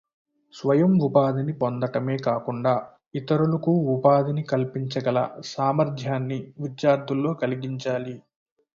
[0.53, 2.73] స్వయం ఉపాధిని పొందటమే కాకుండా
[3.15, 5.21] ఇతరులకూ ఉపాధిని కల్పించగల
[5.53, 8.15] సామర్థ్యాన్ని విద్యార్థుల్లో కలిగించాలి